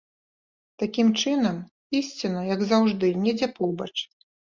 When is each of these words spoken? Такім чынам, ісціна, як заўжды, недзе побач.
Такім 0.83 1.11
чынам, 1.21 1.61
ісціна, 2.01 2.49
як 2.53 2.67
заўжды, 2.75 3.15
недзе 3.25 3.55
побач. 3.63 3.93